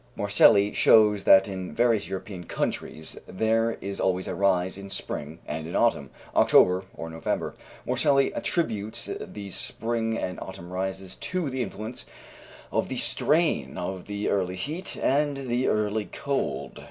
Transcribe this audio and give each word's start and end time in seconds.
Morselli 0.17 0.73
shows 0.73 1.25
that 1.25 1.47
in 1.47 1.75
various 1.75 2.07
European 2.09 2.45
countries 2.45 3.19
there 3.27 3.77
is 3.81 3.99
always 3.99 4.27
a 4.27 4.33
rise 4.33 4.75
in 4.75 4.89
spring 4.89 5.37
and 5.45 5.67
in 5.67 5.75
autumn 5.75 6.09
(October 6.35 6.85
or 6.95 7.07
November). 7.07 7.53
Morselli 7.85 8.33
attributes 8.33 9.07
these 9.21 9.55
spring 9.55 10.17
and 10.17 10.39
autumn 10.39 10.71
rises 10.73 11.17
to 11.17 11.51
the 11.51 11.61
influence 11.61 12.07
of 12.71 12.87
the 12.89 12.97
strain 12.97 13.77
of 13.77 14.05
the 14.07 14.27
early 14.27 14.55
heat 14.55 14.97
and 14.97 15.37
the 15.37 15.67
early 15.67 16.05
cold. 16.05 16.79